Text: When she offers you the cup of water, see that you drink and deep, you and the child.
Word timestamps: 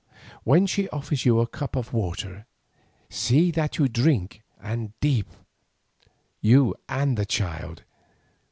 When 0.43 0.65
she 0.65 0.89
offers 0.89 1.25
you 1.27 1.37
the 1.37 1.45
cup 1.45 1.75
of 1.75 1.93
water, 1.93 2.47
see 3.07 3.51
that 3.51 3.77
you 3.77 3.87
drink 3.87 4.41
and 4.59 4.99
deep, 4.99 5.29
you 6.41 6.73
and 6.89 7.17
the 7.17 7.25
child. 7.27 7.83